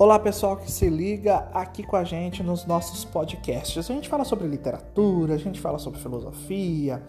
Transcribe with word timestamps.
Olá 0.00 0.18
pessoal 0.18 0.56
que 0.56 0.72
se 0.72 0.88
liga 0.88 1.46
aqui 1.52 1.82
com 1.82 1.94
a 1.94 2.04
gente 2.04 2.42
nos 2.42 2.64
nossos 2.64 3.04
podcasts. 3.04 3.90
A 3.90 3.92
gente 3.92 4.08
fala 4.08 4.24
sobre 4.24 4.48
literatura, 4.48 5.34
a 5.34 5.36
gente 5.36 5.60
fala 5.60 5.78
sobre 5.78 6.00
filosofia, 6.00 7.02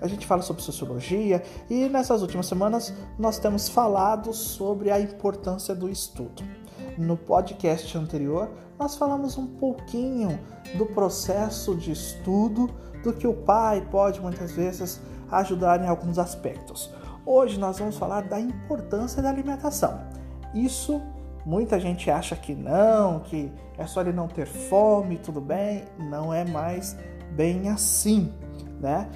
a 0.00 0.06
gente 0.06 0.24
fala 0.24 0.42
sobre 0.42 0.62
sociologia 0.62 1.42
e 1.68 1.88
nessas 1.88 2.22
últimas 2.22 2.46
semanas 2.46 2.94
nós 3.18 3.40
temos 3.40 3.68
falado 3.68 4.32
sobre 4.32 4.92
a 4.92 5.00
importância 5.00 5.74
do 5.74 5.88
estudo. 5.88 6.44
No 6.96 7.16
podcast 7.16 7.98
anterior 7.98 8.48
nós 8.78 8.94
falamos 8.94 9.36
um 9.36 9.48
pouquinho 9.48 10.38
do 10.78 10.86
processo 10.86 11.74
de 11.74 11.90
estudo, 11.90 12.70
do 13.02 13.12
que 13.12 13.26
o 13.26 13.34
pai 13.34 13.84
pode 13.90 14.20
muitas 14.20 14.52
vezes 14.52 15.00
ajudar 15.32 15.82
em 15.82 15.88
alguns 15.88 16.16
aspectos. 16.16 16.94
Hoje 17.26 17.58
nós 17.58 17.80
vamos 17.80 17.98
falar 17.98 18.20
da 18.20 18.38
importância 18.38 19.20
da 19.20 19.30
alimentação. 19.30 20.00
Isso 20.54 21.02
Muita 21.46 21.78
gente 21.78 22.10
acha 22.10 22.34
que 22.34 22.56
não, 22.56 23.20
que 23.20 23.52
é 23.78 23.86
só 23.86 24.00
ele 24.00 24.12
não 24.12 24.26
ter 24.26 24.48
fome, 24.48 25.16
tudo 25.16 25.40
bem. 25.40 25.84
Não 25.96 26.34
é 26.34 26.44
mais 26.44 26.96
bem 27.36 27.68
assim, 27.68 28.32
né? 28.80 29.08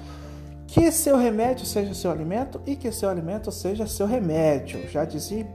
Que 0.65 0.89
seu 0.93 1.17
remédio 1.17 1.65
seja 1.65 1.93
seu 1.93 2.09
alimento 2.09 2.61
e 2.65 2.77
que 2.77 2.89
seu 2.89 3.09
alimento 3.09 3.51
seja 3.51 3.85
seu 3.85 4.07
remédio. 4.07 4.87
Já 4.87 5.03
dizia 5.03 5.45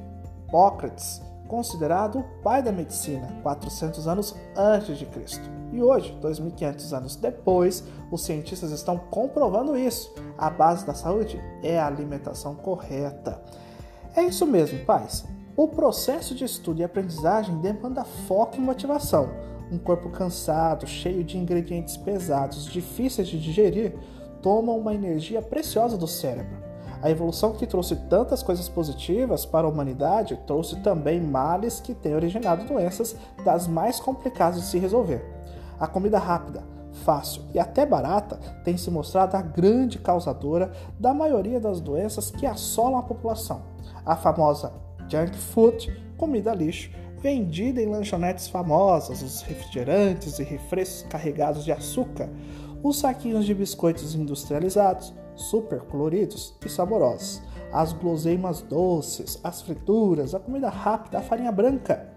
Hipócrates, 0.47 1.23
considerado 1.49 2.19
o 2.19 2.43
pai 2.43 2.63
da 2.63 2.71
medicina, 2.71 3.27
400 3.43 4.07
anos 4.07 4.37
antes 4.55 4.99
de 4.99 5.07
Cristo. 5.07 5.49
E 5.73 5.83
hoje, 5.83 6.13
2500 6.21 6.93
anos 6.93 7.17
depois, 7.17 7.85
os 8.11 8.23
cientistas 8.23 8.71
estão 8.71 8.99
comprovando 8.99 9.79
isso. 9.79 10.15
A 10.37 10.51
base 10.51 10.85
da 10.85 10.93
saúde 10.93 11.41
é 11.63 11.79
a 11.79 11.87
alimentação 11.87 12.55
correta. 12.55 13.41
É 14.15 14.25
isso 14.25 14.47
mesmo, 14.47 14.85
pais. 14.85 15.25
O 15.57 15.67
processo 15.67 16.35
de 16.35 16.45
estudo 16.45 16.83
e 16.83 16.85
aprendizagem 16.85 17.57
demanda 17.57 18.05
foco 18.05 18.59
e 18.59 18.61
motivação. 18.61 19.31
Um 19.73 19.79
corpo 19.79 20.11
cansado, 20.11 20.87
cheio 20.87 21.25
de 21.25 21.39
ingredientes 21.39 21.97
pesados, 21.97 22.67
difíceis 22.67 23.27
de 23.27 23.41
digerir, 23.41 23.95
toma 24.43 24.73
uma 24.73 24.93
energia 24.93 25.41
preciosa 25.41 25.97
do 25.97 26.07
cérebro. 26.07 26.59
A 27.01 27.11
evolução 27.11 27.55
que 27.55 27.67
trouxe 27.67 27.97
tantas 27.97 28.43
coisas 28.43 28.69
positivas 28.69 29.47
para 29.47 29.67
a 29.67 29.71
humanidade 29.71 30.39
trouxe 30.47 30.77
também 30.83 31.23
males 31.23 31.81
que 31.81 31.95
têm 31.95 32.15
originado 32.15 32.67
doenças 32.67 33.17
das 33.43 33.67
mais 33.67 33.99
complicadas 33.99 34.61
de 34.61 34.67
se 34.67 34.79
resolver. 34.79 35.25
A 35.81 35.87
comida 35.87 36.19
rápida, 36.19 36.65
fácil 36.93 37.41
e 37.55 37.59
até 37.59 37.87
barata 37.87 38.39
tem 38.63 38.77
se 38.77 38.91
mostrado 38.91 39.35
a 39.39 39.41
grande 39.41 39.99
causadora 39.99 40.71
da 41.01 41.15
maioria 41.15 41.59
das 41.59 41.81
doenças 41.81 42.31
que 42.31 42.45
assolam 42.45 42.99
a 42.99 43.03
população. 43.03 43.63
A 44.05 44.15
famosa 44.17 44.85
junk 45.09 45.37
food, 45.37 45.93
comida 46.17 46.55
lixo, 46.55 46.91
vendida 47.21 47.81
em 47.81 47.87
lanchonetes 47.87 48.49
famosas, 48.49 49.23
os 49.23 49.43
refrigerantes 49.43 50.39
e 50.39 50.45
refrescos 50.45 51.09
carregados 51.09 51.65
de 51.65 51.73
açúcar, 51.73 52.29
os 52.83 52.99
saquinhos 52.99 53.45
de 53.45 53.55
biscoitos 53.55 54.15
industrializados, 54.15 55.13
super 55.35 55.81
coloridos 55.81 56.55
e 56.65 56.69
saborosos, 56.69 57.43
as 57.73 57.93
guloseimas 57.93 58.63
doces, 58.63 59.41
as 59.43 59.63
frituras, 59.63 60.35
a 60.35 60.41
comida 60.41 60.69
rápida, 60.69 61.19
a 61.19 61.23
farinha 61.23 61.53
branca. 61.53 62.09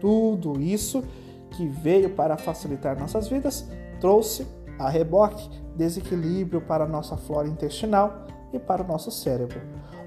Tudo 0.00 0.60
isso 0.60 1.02
que 1.50 1.66
veio 1.66 2.10
para 2.10 2.36
facilitar 2.36 2.98
nossas 2.98 3.28
vidas 3.28 3.68
trouxe 4.00 4.46
a 4.78 4.88
reboque 4.88 5.48
desequilíbrio 5.74 6.60
para 6.60 6.86
nossa 6.86 7.16
flora 7.16 7.48
intestinal 7.48 8.26
e 8.52 8.58
para 8.58 8.82
o 8.82 8.86
nosso 8.86 9.10
cérebro. 9.10 9.60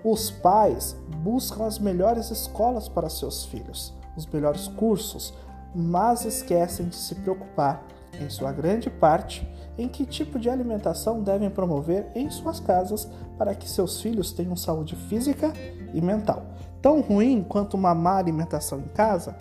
Os 0.04 0.30
pais 0.30 0.96
buscam 1.24 1.66
as 1.66 1.78
melhores 1.80 2.32
escolas 2.32 2.88
para 2.88 3.10
seus 3.10 3.46
filhos, 3.46 3.94
os 4.16 4.26
melhores 4.26 4.68
cursos, 4.68 5.34
mas 5.76 6.26
esquecem 6.26 6.88
de 6.88 6.96
se 6.96 7.16
preocupar, 7.16 7.84
em 8.20 8.30
sua 8.30 8.52
grande 8.52 8.90
parte, 8.90 9.48
em 9.78 9.88
que 9.88 10.06
tipo 10.06 10.38
de 10.38 10.50
alimentação 10.50 11.22
devem 11.22 11.50
promover 11.50 12.08
em 12.14 12.30
suas 12.30 12.60
casas 12.60 13.08
para 13.38 13.56
que 13.56 13.70
seus 13.70 14.02
filhos 14.02 14.32
tenham 14.32 14.56
saúde 14.56 14.96
física 14.96 15.54
e 15.94 16.02
mental. 16.02 16.46
Tão 16.82 17.02
ruim 17.02 17.46
quanto 17.48 17.76
uma 17.76 17.94
má 17.94 18.18
alimentação 18.18 18.80
em 18.80 18.88
casa 18.90 19.38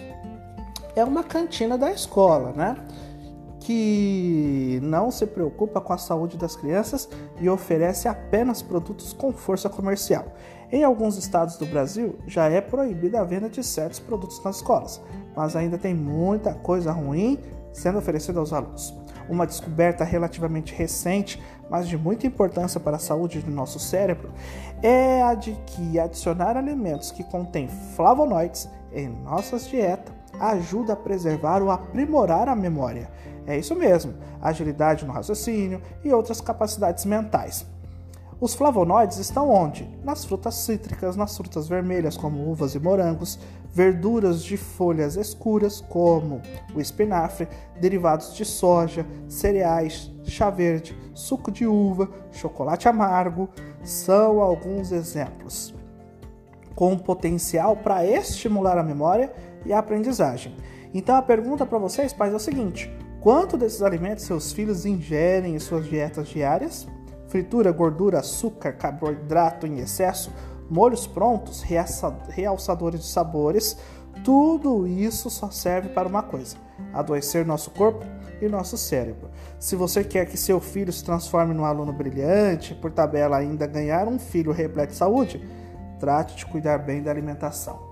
é 0.94 1.04
uma 1.04 1.22
cantina 1.22 1.78
da 1.78 1.90
escola, 1.90 2.52
né? 2.52 2.76
Que 3.68 4.80
não 4.82 5.10
se 5.10 5.26
preocupa 5.26 5.78
com 5.78 5.92
a 5.92 5.98
saúde 5.98 6.38
das 6.38 6.56
crianças 6.56 7.06
e 7.38 7.50
oferece 7.50 8.08
apenas 8.08 8.62
produtos 8.62 9.12
com 9.12 9.30
força 9.30 9.68
comercial. 9.68 10.24
Em 10.72 10.84
alguns 10.84 11.18
estados 11.18 11.58
do 11.58 11.66
Brasil 11.66 12.18
já 12.26 12.48
é 12.48 12.62
proibida 12.62 13.20
a 13.20 13.24
venda 13.24 13.46
de 13.46 13.62
certos 13.62 13.98
produtos 13.98 14.42
nas 14.42 14.56
escolas, 14.56 15.02
mas 15.36 15.54
ainda 15.54 15.76
tem 15.76 15.94
muita 15.94 16.54
coisa 16.54 16.90
ruim 16.92 17.38
sendo 17.70 17.98
oferecida 17.98 18.40
aos 18.40 18.54
alunos. 18.54 18.94
Uma 19.28 19.46
descoberta 19.46 20.02
relativamente 20.02 20.74
recente, 20.74 21.38
mas 21.68 21.86
de 21.86 21.98
muita 21.98 22.26
importância 22.26 22.80
para 22.80 22.96
a 22.96 22.98
saúde 22.98 23.40
do 23.40 23.50
nosso 23.50 23.78
cérebro, 23.78 24.32
é 24.82 25.20
a 25.20 25.34
de 25.34 25.52
que 25.66 26.00
adicionar 26.00 26.56
alimentos 26.56 27.10
que 27.10 27.22
contêm 27.22 27.68
flavonoides 27.68 28.66
em 28.90 29.10
nossas 29.10 29.68
dietas 29.68 30.16
ajuda 30.40 30.92
a 30.92 30.96
preservar 30.96 31.62
ou 31.62 31.70
aprimorar 31.70 32.48
a 32.48 32.56
memória. 32.56 33.10
É 33.48 33.56
isso 33.56 33.74
mesmo, 33.74 34.12
agilidade 34.42 35.06
no 35.06 35.12
raciocínio 35.12 35.80
e 36.04 36.12
outras 36.12 36.38
capacidades 36.38 37.06
mentais. 37.06 37.64
Os 38.38 38.54
flavonoides 38.54 39.16
estão 39.16 39.48
onde? 39.48 39.88
Nas 40.04 40.22
frutas 40.22 40.54
cítricas, 40.54 41.16
nas 41.16 41.34
frutas 41.34 41.66
vermelhas, 41.66 42.14
como 42.14 42.46
uvas 42.46 42.74
e 42.74 42.78
morangos, 42.78 43.38
verduras 43.72 44.44
de 44.44 44.58
folhas 44.58 45.16
escuras, 45.16 45.80
como 45.80 46.42
o 46.74 46.80
espinafre, 46.80 47.48
derivados 47.80 48.34
de 48.34 48.44
soja, 48.44 49.06
cereais, 49.26 50.12
chá 50.24 50.50
verde, 50.50 50.94
suco 51.14 51.50
de 51.50 51.66
uva, 51.66 52.10
chocolate 52.30 52.86
amargo, 52.86 53.48
são 53.82 54.42
alguns 54.42 54.92
exemplos. 54.92 55.74
Com 56.74 56.98
potencial 56.98 57.76
para 57.76 58.04
estimular 58.06 58.76
a 58.76 58.84
memória 58.84 59.32
e 59.64 59.72
a 59.72 59.78
aprendizagem. 59.78 60.54
Então 60.92 61.16
a 61.16 61.22
pergunta 61.22 61.64
para 61.64 61.78
vocês, 61.78 62.12
pais, 62.12 62.34
é 62.34 62.36
o 62.36 62.40
seguinte: 62.40 62.88
quanto 63.28 63.58
desses 63.58 63.82
alimentos 63.82 64.24
seus 64.24 64.52
filhos 64.52 64.86
ingerem 64.86 65.54
em 65.54 65.58
suas 65.58 65.84
dietas 65.84 66.28
diárias? 66.28 66.88
Fritura, 67.26 67.70
gordura, 67.70 68.20
açúcar, 68.20 68.72
carboidrato 68.72 69.66
em 69.66 69.80
excesso, 69.80 70.32
molhos 70.70 71.06
prontos, 71.06 71.60
realçadores 71.60 73.00
de 73.00 73.06
sabores, 73.06 73.76
tudo 74.24 74.86
isso 74.86 75.28
só 75.28 75.50
serve 75.50 75.90
para 75.90 76.08
uma 76.08 76.22
coisa: 76.22 76.56
adoecer 76.90 77.44
nosso 77.44 77.70
corpo 77.70 78.02
e 78.40 78.48
nosso 78.48 78.78
cérebro. 78.78 79.28
Se 79.60 79.76
você 79.76 80.02
quer 80.02 80.24
que 80.24 80.38
seu 80.38 80.58
filho 80.58 80.90
se 80.90 81.04
transforme 81.04 81.52
num 81.52 81.66
aluno 81.66 81.92
brilhante, 81.92 82.74
por 82.74 82.90
tabela 82.90 83.36
ainda 83.36 83.66
ganhar 83.66 84.08
um 84.08 84.18
filho 84.18 84.52
repleto 84.52 84.92
de 84.92 84.98
saúde, 84.98 85.46
trate 86.00 86.34
de 86.34 86.46
cuidar 86.46 86.78
bem 86.78 87.02
da 87.02 87.10
alimentação 87.10 87.88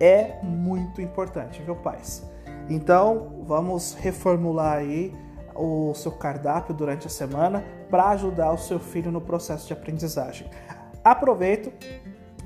é 0.00 0.38
muito 0.42 1.00
importante, 1.00 1.62
viu, 1.62 1.76
pais? 1.76 2.22
Então, 2.68 3.42
vamos 3.46 3.94
reformular 3.94 4.78
aí 4.78 5.14
o 5.54 5.92
seu 5.94 6.12
cardápio 6.12 6.74
durante 6.74 7.06
a 7.06 7.10
semana 7.10 7.64
para 7.90 8.08
ajudar 8.10 8.52
o 8.52 8.58
seu 8.58 8.78
filho 8.80 9.12
no 9.12 9.20
processo 9.20 9.66
de 9.66 9.72
aprendizagem. 9.72 10.48
Aproveito 11.02 11.72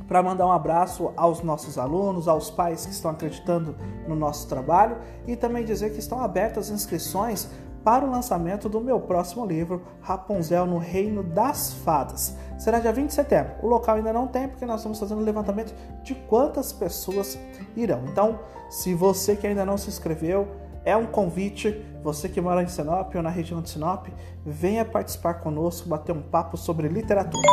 para 0.07 0.23
mandar 0.23 0.47
um 0.47 0.53
abraço 0.53 1.13
aos 1.17 1.43
nossos 1.43 1.79
alunos, 1.79 2.27
aos 2.27 2.51
pais 2.51 2.87
que 2.87 2.93
estão 2.93 3.11
acreditando 3.11 3.77
no 4.07 4.17
nosso 4.17 4.49
trabalho 4.49 4.97
e 5.27 5.37
também 5.37 5.65
dizer 5.65 5.93
que 5.93 5.99
estão 5.99 6.21
abertas 6.21 6.67
as 6.67 6.75
inscrições 6.75 7.49
para 7.85 8.05
o 8.05 8.11
lançamento 8.11 8.69
do 8.69 8.81
meu 8.81 9.01
próximo 9.01 9.47
livro, 9.47 9.83
Rapunzel 10.01 10.67
no 10.67 10.79
Reino 10.79 11.23
das 11.23 11.73
Fadas. 11.73 12.37
Será 12.59 12.79
dia 12.81 12.93
20 12.93 13.09
de 13.09 13.15
setembro. 13.15 13.53
O 13.63 13.67
local 13.67 13.97
ainda 13.97 14.13
não 14.13 14.27
tem, 14.27 14.49
porque 14.49 14.67
nós 14.67 14.81
estamos 14.81 14.99
fazendo 14.99 15.21
o 15.21 15.25
levantamento 15.25 15.75
de 16.03 16.15
quantas 16.15 16.73
pessoas 16.73 17.39
irão. 17.77 18.03
Então, 18.07 18.41
se 18.69 18.95
você 18.95 19.37
que 19.37 19.47
ainda 19.47 19.65
não 19.65 19.79
se 19.79 19.89
inscreveu, 19.89 20.49
é 20.85 20.97
um 20.97 21.07
convite. 21.07 21.85
Você 22.03 22.29
que 22.29 22.41
mora 22.41 22.63
em 22.63 22.69
Sinop 22.69 23.15
ou 23.15 23.23
na 23.23 23.31
região 23.31 23.61
de 23.61 23.71
Sinop, 23.71 24.07
venha 24.45 24.85
participar 24.85 25.35
conosco, 25.35 25.89
bater 25.89 26.13
um 26.13 26.23
papo 26.23 26.57
sobre 26.57 26.89
literatura. 26.89 27.49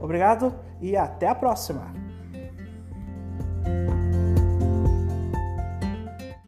Obrigado 0.00 0.54
e 0.80 0.96
até 0.96 1.28
a 1.28 1.34
próxima! 1.34 1.99